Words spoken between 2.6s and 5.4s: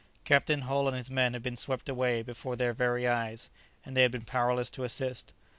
very eyes, and they had been powerless to assist.